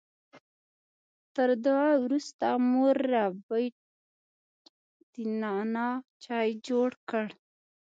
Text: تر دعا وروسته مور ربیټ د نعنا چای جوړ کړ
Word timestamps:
تر 1.35 1.49
دعا 1.65 1.91
وروسته 2.03 2.45
مور 2.69 2.95
ربیټ 3.13 3.75
د 5.13 5.15
نعنا 5.41 5.89
چای 6.23 6.47
جوړ 6.67 6.89
کړ 7.09 7.25